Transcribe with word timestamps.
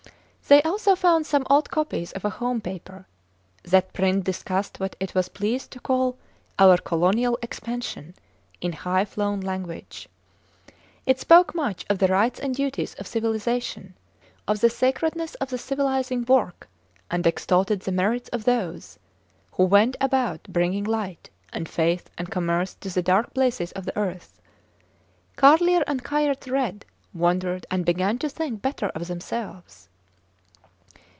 They 0.47 0.61
also 0.63 0.97
found 0.97 1.25
some 1.25 1.47
old 1.49 1.69
copies 1.71 2.11
of 2.11 2.25
a 2.25 2.29
home 2.29 2.59
paper. 2.59 3.07
That 3.63 3.93
print 3.93 4.25
discussed 4.25 4.81
what 4.81 4.97
it 4.99 5.15
was 5.15 5.29
pleased 5.29 5.71
to 5.71 5.79
call 5.79 6.17
Our 6.59 6.75
Colonial 6.77 7.39
Expansion 7.41 8.15
in 8.59 8.73
high 8.73 9.05
flown 9.05 9.39
language. 9.39 10.09
It 11.05 11.21
spoke 11.21 11.55
much 11.55 11.85
of 11.89 11.99
the 11.99 12.09
rights 12.09 12.37
and 12.37 12.53
duties 12.53 12.95
of 12.95 13.07
civilization, 13.07 13.93
of 14.45 14.59
the 14.59 14.69
sacredness 14.69 15.35
of 15.35 15.51
the 15.51 15.57
civilizing 15.57 16.25
work, 16.25 16.67
and 17.09 17.25
extolled 17.25 17.67
the 17.67 17.91
merits 17.93 18.27
of 18.33 18.43
those 18.43 18.99
who 19.53 19.63
went 19.63 19.95
about 20.01 20.43
bringing 20.49 20.83
light, 20.83 21.29
and 21.53 21.69
faith 21.69 22.09
and 22.17 22.29
commerce 22.29 22.73
to 22.81 22.89
the 22.89 23.01
dark 23.01 23.33
places 23.33 23.71
of 23.71 23.85
the 23.85 23.97
earth. 23.97 24.41
Carlier 25.37 25.83
and 25.87 26.03
Kayerts 26.03 26.49
read, 26.49 26.85
wondered, 27.13 27.65
and 27.71 27.85
began 27.85 28.17
to 28.19 28.27
think 28.27 28.61
better 28.61 28.87
of 28.87 29.07
themselves. 29.07 29.87